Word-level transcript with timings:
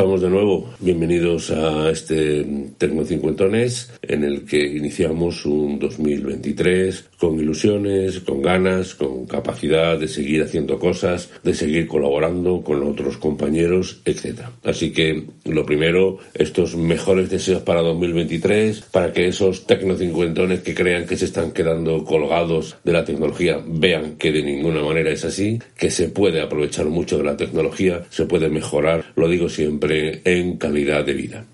estamos 0.00 0.22
de 0.22 0.30
nuevo. 0.30 0.70
Bienvenidos 0.78 1.50
a 1.50 1.90
este 1.90 2.42
Tecno 2.78 3.04
Cincuentones 3.04 3.92
en 4.00 4.24
el 4.24 4.46
que 4.46 4.56
iniciamos 4.56 5.44
un 5.44 5.78
2023 5.78 7.10
con 7.18 7.38
ilusiones, 7.38 8.20
con 8.20 8.40
ganas, 8.40 8.94
con 8.94 9.26
capacidad 9.26 9.98
de 9.98 10.08
seguir 10.08 10.42
haciendo 10.42 10.78
cosas, 10.78 11.28
de 11.42 11.52
seguir 11.52 11.86
colaborando 11.86 12.62
con 12.62 12.82
otros 12.82 13.18
compañeros, 13.18 14.00
etc. 14.06 14.44
Así 14.64 14.90
que 14.90 15.26
lo 15.44 15.66
primero, 15.66 16.16
estos 16.32 16.76
mejores 16.76 17.28
deseos 17.28 17.60
para 17.60 17.82
2023, 17.82 18.80
para 18.90 19.12
que 19.12 19.28
esos 19.28 19.66
Tecno 19.66 19.98
Cincuentones 19.98 20.60
que 20.60 20.74
crean 20.74 21.06
que 21.06 21.18
se 21.18 21.26
están 21.26 21.52
quedando 21.52 22.04
colgados 22.04 22.78
de 22.84 22.94
la 22.94 23.04
tecnología 23.04 23.60
vean 23.66 24.16
que 24.16 24.32
de 24.32 24.42
ninguna 24.42 24.82
manera 24.82 25.10
es 25.10 25.26
así, 25.26 25.58
que 25.76 25.90
se 25.90 26.08
puede 26.08 26.40
aprovechar 26.40 26.86
mucho 26.86 27.18
de 27.18 27.24
la 27.24 27.36
tecnología, 27.36 28.06
se 28.08 28.24
puede 28.24 28.48
mejorar 28.48 29.04
lo 29.14 29.28
digo 29.28 29.48
siempre, 29.48 29.89
en 29.90 30.56
calidad 30.56 31.04
de 31.04 31.14
vida. 31.14 31.46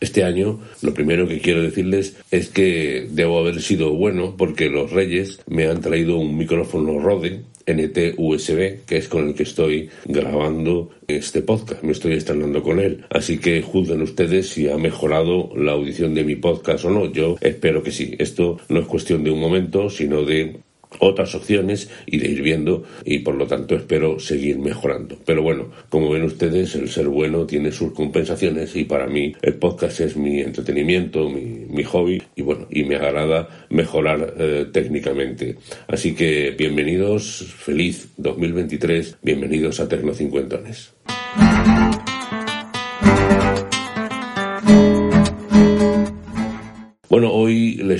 Este 0.00 0.22
año 0.22 0.60
lo 0.82 0.92
primero 0.92 1.26
que 1.26 1.40
quiero 1.40 1.62
decirles 1.62 2.16
es 2.30 2.48
que 2.50 3.06
debo 3.10 3.38
haber 3.38 3.62
sido 3.62 3.94
bueno 3.94 4.36
porque 4.36 4.68
los 4.68 4.90
Reyes 4.90 5.40
me 5.46 5.66
han 5.66 5.80
traído 5.80 6.18
un 6.18 6.36
micrófono 6.36 6.98
Rode 6.98 7.42
NT 7.66 8.18
USB, 8.18 8.84
que 8.86 8.98
es 8.98 9.08
con 9.08 9.28
el 9.28 9.34
que 9.34 9.44
estoy 9.44 9.88
grabando 10.04 10.90
este 11.06 11.42
podcast. 11.42 11.82
Me 11.82 11.92
estoy 11.92 12.14
estrenando 12.14 12.62
con 12.62 12.80
él. 12.80 13.04
Así 13.10 13.38
que 13.38 13.62
juzguen 13.62 14.02
ustedes 14.02 14.48
si 14.48 14.68
ha 14.68 14.76
mejorado 14.76 15.50
la 15.56 15.72
audición 15.72 16.14
de 16.14 16.24
mi 16.24 16.36
podcast 16.36 16.84
o 16.84 16.90
no. 16.90 17.10
Yo 17.10 17.36
espero 17.40 17.82
que 17.82 17.90
sí. 17.90 18.14
Esto 18.18 18.58
no 18.68 18.80
es 18.80 18.86
cuestión 18.86 19.24
de 19.24 19.30
un 19.30 19.40
momento, 19.40 19.88
sino 19.88 20.24
de 20.24 20.58
otras 21.00 21.34
opciones 21.34 21.90
y 22.06 22.18
de 22.18 22.28
ir 22.28 22.42
viendo 22.42 22.84
y 23.04 23.20
por 23.20 23.34
lo 23.34 23.46
tanto 23.46 23.74
espero 23.74 24.18
seguir 24.18 24.58
mejorando. 24.58 25.16
Pero 25.24 25.42
bueno, 25.42 25.70
como 25.88 26.10
ven 26.10 26.24
ustedes, 26.24 26.74
el 26.74 26.88
ser 26.88 27.08
bueno 27.08 27.46
tiene 27.46 27.72
sus 27.72 27.92
compensaciones 27.92 28.74
y 28.76 28.84
para 28.84 29.06
mí 29.06 29.34
el 29.42 29.54
podcast 29.54 30.00
es 30.00 30.16
mi 30.16 30.40
entretenimiento, 30.40 31.28
mi, 31.28 31.84
hobby 31.84 32.22
y 32.34 32.42
bueno, 32.42 32.66
y 32.70 32.84
me 32.84 32.96
agrada 32.96 33.66
mejorar 33.68 34.34
eh, 34.38 34.66
técnicamente. 34.72 35.56
Así 35.86 36.14
que 36.14 36.54
bienvenidos, 36.56 37.54
feliz 37.58 38.08
2023, 38.16 39.18
bienvenidos 39.22 39.80
a 39.80 39.88
Tecno 39.88 40.14
Cincuentones. 40.14 40.94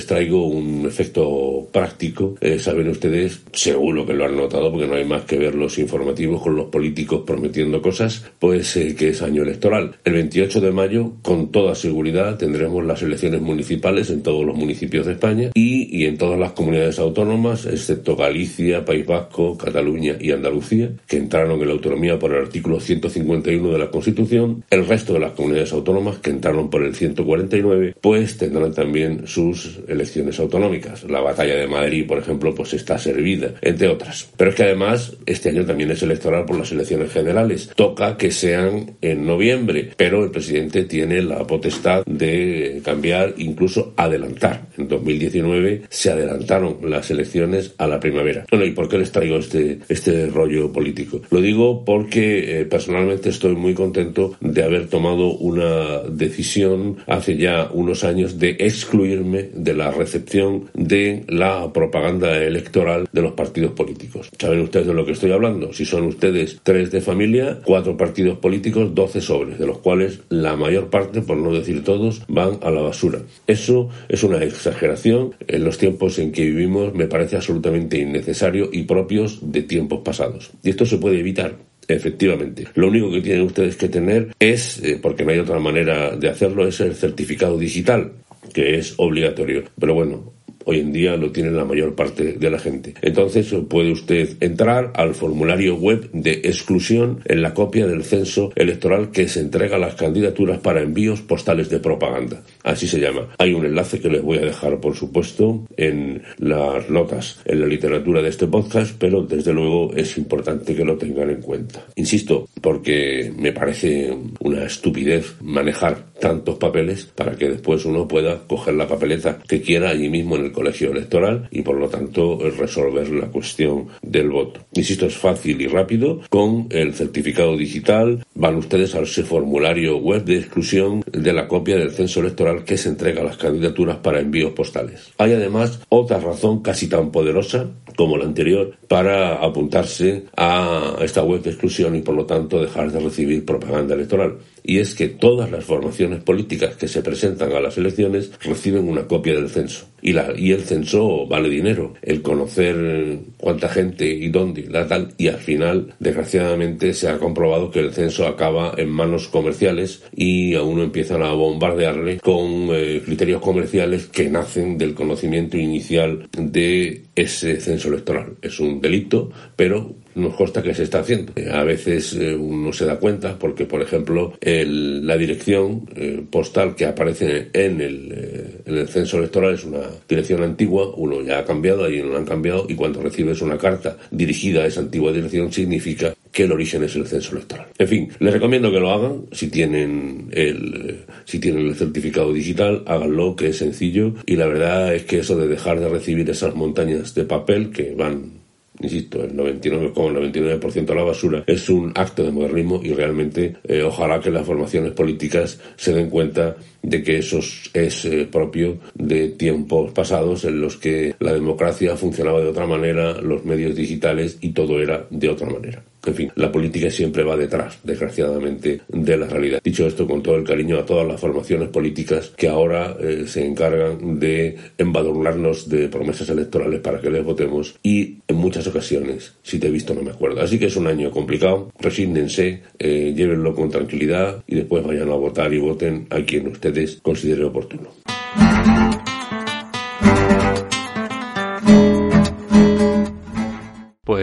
Les 0.05 0.07
traigo 0.07 0.45
un 0.45 0.85
efecto 0.85 1.67
práctico. 1.71 2.35
Eh, 2.39 2.59
saben 2.59 2.89
ustedes, 2.89 3.41
seguro 3.53 4.05
que 4.05 4.13
lo 4.13 4.25
han 4.25 4.37
notado, 4.37 4.71
porque 4.71 4.87
no 4.87 4.95
hay 4.95 5.05
más 5.05 5.23
que 5.23 5.37
ver 5.37 5.55
los 5.55 5.79
informativos 5.79 6.43
con 6.43 6.55
los 6.55 6.67
políticos 6.67 7.23
prometiendo 7.25 7.81
cosas, 7.81 8.23
pues 8.37 8.77
eh, 8.77 8.95
que 8.95 9.09
es 9.09 9.23
año 9.23 9.41
electoral. 9.41 9.95
El 10.03 10.13
28 10.13 10.61
de 10.61 10.71
mayo, 10.71 11.13
con 11.23 11.51
toda 11.51 11.73
seguridad, 11.73 12.37
tendremos 12.37 12.85
las 12.85 13.01
elecciones 13.01 13.41
municipales 13.41 14.11
en 14.11 14.21
todos 14.21 14.45
los 14.45 14.55
municipios 14.55 15.07
de 15.07 15.13
España 15.13 15.49
y, 15.55 15.97
y 15.97 16.05
en 16.05 16.19
todas 16.19 16.39
las 16.39 16.51
comunidades 16.51 16.99
autónomas, 16.99 17.65
excepto 17.65 18.15
Galicia, 18.15 18.85
País 18.85 19.07
Vasco, 19.07 19.57
Cataluña 19.57 20.17
y 20.19 20.31
Andalucía, 20.31 20.91
que 21.07 21.17
entraron 21.17 21.59
en 21.59 21.67
la 21.67 21.73
autonomía 21.73 22.19
por 22.19 22.31
el 22.31 22.43
artículo 22.43 22.79
151 22.79 23.71
de 23.71 23.79
la 23.79 23.89
Constitución. 23.89 24.63
El 24.69 24.85
resto 24.85 25.13
de 25.13 25.19
las 25.19 25.31
comunidades 25.31 25.73
autónomas, 25.73 26.19
que 26.19 26.29
entraron 26.29 26.69
por 26.69 26.83
el 26.83 26.93
149, 26.93 27.95
pues 27.99 28.37
tendrán 28.37 28.73
también 28.73 29.25
sus 29.25 29.79
elecciones 29.95 30.39
autonómicas. 30.39 31.03
La 31.05 31.21
batalla 31.21 31.55
de 31.55 31.67
Madrid, 31.67 32.05
por 32.07 32.19
ejemplo, 32.19 32.53
pues 32.53 32.73
está 32.73 32.97
servida, 32.97 33.53
entre 33.61 33.87
otras. 33.87 34.29
Pero 34.37 34.49
es 34.51 34.55
que 34.55 34.63
además 34.63 35.13
este 35.25 35.49
año 35.49 35.65
también 35.65 35.91
es 35.91 36.03
electoral 36.03 36.45
por 36.45 36.57
las 36.57 36.71
elecciones 36.71 37.11
generales. 37.11 37.71
Toca 37.75 38.17
que 38.17 38.31
sean 38.31 38.97
en 39.01 39.25
noviembre, 39.25 39.91
pero 39.97 40.23
el 40.23 40.31
presidente 40.31 40.83
tiene 40.83 41.21
la 41.21 41.45
potestad 41.45 42.03
de 42.05 42.81
cambiar, 42.83 43.33
incluso 43.37 43.93
adelantar. 43.95 44.67
En 44.77 44.87
2019 44.87 45.83
se 45.89 46.11
adelantaron 46.11 46.77
las 46.83 47.09
elecciones 47.11 47.73
a 47.77 47.87
la 47.87 47.99
primavera. 47.99 48.45
Bueno, 48.49 48.65
¿y 48.65 48.71
por 48.71 48.89
qué 48.89 48.97
les 48.97 49.11
traigo 49.11 49.37
este, 49.37 49.79
este 49.89 50.27
rollo 50.27 50.71
político? 50.71 51.21
Lo 51.31 51.41
digo 51.41 51.83
porque 51.85 52.61
eh, 52.61 52.65
personalmente 52.65 53.29
estoy 53.29 53.55
muy 53.55 53.73
contento 53.73 54.35
de 54.41 54.63
haber 54.63 54.87
tomado 54.87 55.35
una 55.37 56.01
decisión 56.09 56.97
hace 57.07 57.37
ya 57.37 57.69
unos 57.71 58.03
años 58.03 58.37
de 58.39 58.51
excluir 58.59 58.95
excluirme 58.95 59.49
de 59.53 59.73
la 59.73 59.84
recepción 59.91 60.69
de 60.73 61.23
la 61.27 61.71
propaganda 61.73 62.37
electoral 62.37 63.07
de 63.11 63.21
los 63.21 63.33
partidos 63.33 63.71
políticos. 63.71 64.29
¿Saben 64.37 64.61
ustedes 64.61 64.87
de 64.87 64.93
lo 64.93 65.05
que 65.05 65.13
estoy 65.13 65.31
hablando? 65.31 65.73
Si 65.73 65.85
son 65.85 66.05
ustedes 66.05 66.59
tres 66.63 66.91
de 66.91 67.01
familia, 67.01 67.59
cuatro 67.63 67.97
partidos 67.97 68.37
políticos, 68.37 68.93
doce 68.93 69.21
sobres, 69.21 69.59
de 69.59 69.67
los 69.67 69.79
cuales 69.79 70.21
la 70.29 70.55
mayor 70.55 70.89
parte, 70.89 71.21
por 71.21 71.37
no 71.37 71.53
decir 71.53 71.83
todos, 71.83 72.23
van 72.27 72.59
a 72.61 72.71
la 72.71 72.81
basura. 72.81 73.19
Eso 73.47 73.89
es 74.09 74.23
una 74.23 74.43
exageración. 74.43 75.35
En 75.47 75.63
los 75.63 75.77
tiempos 75.77 76.19
en 76.19 76.31
que 76.31 76.45
vivimos 76.45 76.93
me 76.93 77.07
parece 77.07 77.35
absolutamente 77.35 77.97
innecesario 77.97 78.69
y 78.71 78.83
propios 78.83 79.39
de 79.41 79.63
tiempos 79.63 80.01
pasados. 80.01 80.51
Y 80.63 80.69
esto 80.69 80.85
se 80.85 80.97
puede 80.97 81.19
evitar. 81.19 81.55
Efectivamente. 81.87 82.65
Lo 82.73 82.87
único 82.87 83.11
que 83.11 83.21
tienen 83.21 83.43
ustedes 83.43 83.75
que 83.75 83.89
tener 83.89 84.29
es, 84.39 84.81
eh, 84.83 84.97
porque 84.99 85.23
no 85.23 85.31
hay 85.31 85.39
otra 85.39 85.59
manera 85.59 86.15
de 86.15 86.29
hacerlo, 86.29 86.67
es 86.67 86.79
el 86.79 86.95
certificado 86.95 87.59
digital 87.59 88.11
que 88.55 88.77
es 88.77 88.93
obligatorio. 88.97 89.65
Pero 89.77 89.93
bueno, 89.93 90.33
Hoy 90.67 90.79
en 90.79 90.91
día 90.91 91.15
lo 91.15 91.31
tiene 91.31 91.51
la 91.51 91.63
mayor 91.63 91.93
parte 91.93 92.33
de 92.33 92.49
la 92.49 92.57
gente. 92.57 92.95
Entonces 93.03 93.53
puede 93.69 93.91
usted 93.91 94.35
entrar 94.39 94.91
al 94.95 95.13
formulario 95.13 95.75
web 95.75 96.09
de 96.11 96.31
exclusión 96.43 97.19
en 97.25 97.43
la 97.43 97.53
copia 97.53 97.85
del 97.85 98.03
censo 98.03 98.51
electoral 98.55 99.11
que 99.11 99.27
se 99.27 99.41
entrega 99.41 99.75
a 99.75 99.79
las 99.79 99.93
candidaturas 99.93 100.59
para 100.59 100.81
envíos 100.81 101.21
postales 101.21 101.69
de 101.69 101.79
propaganda. 101.79 102.41
Así 102.63 102.87
se 102.87 102.99
llama. 102.99 103.27
Hay 103.37 103.53
un 103.53 103.63
enlace 103.63 103.99
que 103.99 104.09
les 104.09 104.23
voy 104.23 104.39
a 104.39 104.45
dejar, 104.45 104.79
por 104.79 104.95
supuesto, 104.95 105.67
en 105.77 106.23
las 106.39 106.89
notas, 106.89 107.41
en 107.45 107.61
la 107.61 107.67
literatura 107.67 108.23
de 108.23 108.29
este 108.29 108.47
podcast, 108.47 108.95
pero 108.97 109.21
desde 109.21 109.53
luego 109.53 109.93
es 109.95 110.17
importante 110.17 110.75
que 110.75 110.83
lo 110.83 110.97
tengan 110.97 111.29
en 111.29 111.41
cuenta. 111.41 111.85
Insisto, 111.95 112.49
porque 112.59 113.31
me 113.37 113.51
parece 113.51 114.17
una 114.39 114.63
estupidez 114.63 115.35
manejar 115.41 116.07
tantos 116.19 116.57
papeles 116.57 117.05
para 117.05 117.35
que 117.35 117.49
después 117.49 117.85
uno 117.85 118.07
pueda 118.07 118.39
coger 118.47 118.75
la 118.75 118.87
papeleta 118.87 119.39
que 119.47 119.61
quiera 119.61 119.89
allí 119.89 120.09
mismo 120.09 120.35
en 120.35 120.45
el 120.45 120.51
colegio 120.51 120.91
electoral 120.91 121.47
y 121.51 121.61
por 121.61 121.77
lo 121.77 121.89
tanto 121.89 122.39
resolver 122.57 123.09
la 123.09 123.27
cuestión 123.27 123.87
del 124.01 124.29
voto. 124.29 124.61
Insisto, 124.73 125.05
es 125.05 125.15
fácil 125.15 125.61
y 125.61 125.67
rápido. 125.67 126.21
Con 126.29 126.67
el 126.69 126.93
certificado 126.93 127.57
digital 127.57 128.25
van 128.33 128.55
ustedes 128.55 128.95
a 128.95 129.01
ese 129.01 129.23
formulario 129.23 129.97
web 129.97 130.23
de 130.23 130.37
exclusión 130.37 131.03
de 131.11 131.33
la 131.33 131.47
copia 131.47 131.77
del 131.77 131.91
censo 131.91 132.19
electoral 132.19 132.63
que 132.63 132.77
se 132.77 132.89
entrega 132.89 133.21
a 133.21 133.25
las 133.25 133.37
candidaturas 133.37 133.97
para 133.97 134.19
envíos 134.19 134.53
postales. 134.53 135.11
Hay 135.17 135.33
además 135.33 135.79
otra 135.89 136.19
razón 136.19 136.61
casi 136.61 136.87
tan 136.87 137.11
poderosa 137.11 137.69
como 137.95 138.17
la 138.17 138.25
anterior 138.25 138.73
para 138.87 139.35
apuntarse 139.35 140.25
a 140.35 140.95
esta 141.01 141.23
web 141.23 141.41
de 141.41 141.51
exclusión 141.51 141.95
y 141.95 142.01
por 142.01 142.15
lo 142.15 142.25
tanto 142.25 142.61
dejar 142.61 142.91
de 142.91 142.99
recibir 142.99 143.45
propaganda 143.45 143.95
electoral. 143.95 144.37
Y 144.67 144.79
es 144.79 144.95
que 144.95 145.09
todas 145.09 145.51
las 145.51 145.63
formaciones 145.63 146.23
políticas 146.23 146.75
que 146.75 146.87
se 146.87 147.03
presentan 147.03 147.51
a 147.53 147.59
las 147.59 147.77
elecciones 147.77 148.31
reciben 148.43 148.89
una 148.89 149.07
copia 149.07 149.35
del 149.35 149.49
censo. 149.49 149.85
Y, 150.01 150.13
la, 150.13 150.33
y 150.35 150.51
el 150.51 150.61
censo 150.61 151.27
vale 151.27 151.49
dinero. 151.49 151.93
El 152.01 152.23
conocer 152.23 153.19
cuánta 153.37 153.69
gente 153.69 154.07
y 154.07 154.29
dónde, 154.29 154.67
la 154.67 154.87
tal. 154.87 155.13
Y 155.17 155.27
al 155.27 155.37
final, 155.37 155.93
desgraciadamente, 155.99 156.93
se 156.93 157.09
ha 157.09 157.19
comprobado 157.19 157.69
que 157.69 157.79
el 157.79 157.93
censo 157.93 158.25
acaba 158.25 158.73
en 158.77 158.89
manos 158.89 159.27
comerciales 159.27 160.03
y 160.15 160.55
a 160.55 160.63
uno 160.63 160.83
empiezan 160.83 161.21
a 161.21 161.31
bombardearle 161.33 162.19
con 162.19 162.69
eh, 162.71 163.01
criterios 163.05 163.41
comerciales 163.41 164.07
que 164.07 164.29
nacen 164.29 164.79
del 164.79 164.95
conocimiento 164.95 165.57
inicial 165.57 166.27
de 166.35 167.03
ese 167.15 167.59
censo 167.59 167.89
electoral. 167.89 168.33
Es 168.41 168.59
un 168.59 168.81
delito, 168.81 169.29
pero 169.55 169.95
nos 170.15 170.35
consta 170.35 170.63
que 170.63 170.73
se 170.73 170.83
está 170.83 170.99
haciendo. 170.99 171.33
A 171.51 171.63
veces 171.63 172.13
eh, 172.13 172.35
uno 172.35 172.73
se 172.73 172.85
da 172.85 172.97
cuenta 172.97 173.37
porque, 173.37 173.65
por 173.65 173.81
ejemplo, 173.81 174.33
la 174.41 175.17
dirección 175.17 175.87
eh, 175.95 176.23
postal 176.29 176.75
que 176.75 176.85
aparece 176.85 177.49
en 177.53 177.81
el, 177.81 178.11
eh, 178.11 178.61
en 178.65 178.77
el 178.77 178.87
censo 178.87 179.17
electoral 179.17 179.53
es 179.53 179.65
una 179.65 179.81
dirección 180.07 180.43
antigua, 180.43 180.91
uno 180.95 181.21
ya 181.21 181.39
ha 181.39 181.45
cambiado, 181.45 181.85
ahí 181.85 182.01
no 182.01 182.09
lo 182.09 182.17
han 182.17 182.25
cambiado, 182.25 182.65
y 182.67 182.75
cuando 182.75 183.01
recibes 183.01 183.41
una 183.41 183.57
carta 183.57 183.97
dirigida 184.11 184.63
a 184.63 184.67
esa 184.67 184.81
antigua 184.81 185.11
dirección 185.11 185.51
significa 185.51 186.15
que 186.31 186.43
el 186.43 186.51
origen 186.51 186.83
es 186.83 186.95
el 186.95 187.07
censo 187.07 187.33
electoral. 187.33 187.67
En 187.77 187.87
fin, 187.87 188.09
les 188.19 188.33
recomiendo 188.33 188.71
que 188.71 188.79
lo 188.79 188.91
hagan 188.91 189.25
si 189.31 189.47
tienen 189.47 190.29
el 190.31 191.05
si 191.23 191.39
tienen 191.39 191.67
el 191.67 191.75
certificado 191.75 192.33
digital, 192.33 192.83
háganlo, 192.85 193.35
que 193.35 193.47
es 193.47 193.57
sencillo 193.57 194.15
y 194.25 194.35
la 194.35 194.47
verdad 194.47 194.93
es 194.93 195.03
que 195.03 195.19
eso 195.19 195.37
de 195.37 195.47
dejar 195.47 195.79
de 195.79 195.89
recibir 195.89 196.29
esas 196.29 196.55
montañas 196.55 197.15
de 197.15 197.23
papel 197.23 197.71
que 197.71 197.93
van 197.95 198.44
insisto, 198.79 199.23
el 199.23 199.35
99,99% 199.35 200.85
de 200.85 200.95
la 200.95 201.03
basura, 201.03 201.43
es 201.47 201.69
un 201.69 201.91
acto 201.95 202.23
de 202.23 202.31
modernismo 202.31 202.81
y 202.83 202.93
realmente 202.93 203.55
eh, 203.63 203.83
ojalá 203.83 204.19
que 204.19 204.31
las 204.31 204.45
formaciones 204.45 204.91
políticas 204.93 205.59
se 205.75 205.93
den 205.93 206.09
cuenta 206.09 206.55
de 206.81 207.03
que 207.03 207.17
eso 207.17 207.39
es 207.73 208.05
eh, 208.05 208.27
propio 208.31 208.79
de 208.93 209.29
tiempos 209.29 209.91
pasados 209.91 210.45
en 210.45 210.61
los 210.61 210.77
que 210.77 211.15
la 211.19 211.33
democracia 211.33 211.97
funcionaba 211.97 212.41
de 212.41 212.49
otra 212.49 212.67
manera, 212.67 213.19
los 213.21 213.43
medios 213.45 213.75
digitales 213.75 214.37
y 214.41 214.49
todo 214.49 214.79
era 214.79 215.05
de 215.09 215.29
otra 215.29 215.49
manera. 215.49 215.83
En 216.05 216.15
fin, 216.15 216.31
la 216.35 216.51
política 216.51 216.89
siempre 216.89 217.23
va 217.23 217.35
detrás, 217.35 217.79
desgraciadamente, 217.83 218.81
de 218.87 219.17
la 219.17 219.27
realidad. 219.27 219.59
Dicho 219.63 219.87
esto, 219.87 220.07
con 220.07 220.21
todo 220.21 220.35
el 220.35 220.43
cariño 220.43 220.77
a 220.77 220.85
todas 220.85 221.07
las 221.07 221.19
formaciones 221.19 221.69
políticas 221.69 222.33
que 222.35 222.47
ahora 222.47 222.95
eh, 222.99 223.23
se 223.27 223.45
encargan 223.45 224.19
de 224.19 224.55
embadurnarnos 224.77 225.69
de 225.69 225.87
promesas 225.89 226.29
electorales 226.29 226.79
para 226.79 226.99
que 226.99 227.09
les 227.09 227.23
votemos 227.23 227.75
y 227.83 228.17
en 228.27 228.35
muchas 228.35 228.67
ocasiones, 228.67 229.33
si 229.43 229.59
te 229.59 229.67
he 229.67 229.71
visto 229.71 229.93
no 229.93 230.01
me 230.01 230.11
acuerdo. 230.11 230.41
Así 230.41 230.59
que 230.59 230.67
es 230.67 230.75
un 230.75 230.87
año 230.87 231.11
complicado, 231.11 231.71
resíndense, 231.79 232.61
eh, 232.79 233.13
llévenlo 233.15 233.53
con 233.55 233.69
tranquilidad 233.69 234.43
y 234.47 234.55
después 234.55 234.83
vayan 234.83 235.09
a 235.09 235.15
votar 235.15 235.53
y 235.53 235.59
voten 235.59 236.07
a 236.09 236.21
quien 236.21 236.47
ustedes 236.47 236.99
consideren 237.01 237.45
oportuno. 237.45 237.89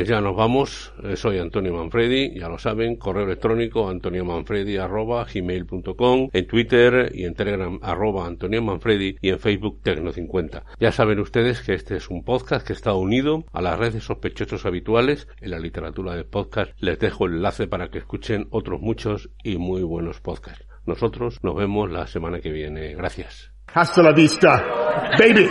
Pues 0.02 0.10
ya 0.10 0.20
nos 0.20 0.34
vamos. 0.34 0.92
Eh, 1.04 1.14
soy 1.14 1.38
Antonio 1.38 1.74
Manfredi, 1.74 2.36
ya 2.36 2.48
lo 2.48 2.58
saben, 2.58 2.96
correo 2.96 3.24
electrónico 3.24 3.88
antoniomanfredi.gmail.com, 3.88 6.30
en 6.32 6.46
Twitter 6.48 7.12
y 7.14 7.24
en 7.24 7.34
Telegram 7.34 7.78
arroba 7.80 8.26
Antonio 8.26 8.60
Manfredi 8.62 9.16
y 9.20 9.28
en 9.28 9.38
Facebook 9.38 9.78
Tecno50. 9.84 10.64
Ya 10.80 10.90
saben 10.90 11.20
ustedes 11.20 11.60
que 11.60 11.74
este 11.74 11.98
es 11.98 12.10
un 12.10 12.24
podcast 12.24 12.66
que 12.66 12.72
está 12.72 12.94
unido 12.94 13.44
a 13.52 13.62
las 13.62 13.78
redes 13.78 14.02
sospechosos 14.02 14.66
habituales 14.66 15.28
en 15.40 15.52
la 15.52 15.60
literatura 15.60 16.16
de 16.16 16.24
podcast. 16.24 16.72
Les 16.80 16.98
dejo 16.98 17.26
el 17.26 17.34
enlace 17.34 17.68
para 17.68 17.88
que 17.88 17.98
escuchen 17.98 18.48
otros 18.50 18.80
muchos 18.80 19.30
y 19.44 19.56
muy 19.56 19.84
buenos 19.84 20.20
podcasts. 20.20 20.66
Nosotros 20.84 21.38
nos 21.44 21.54
vemos 21.54 21.88
la 21.92 22.08
semana 22.08 22.40
que 22.40 22.50
viene. 22.50 22.96
Gracias. 22.96 23.52
Hasta 23.72 24.02
la 24.02 24.12
vista, 24.12 24.64
baby. 25.16 25.48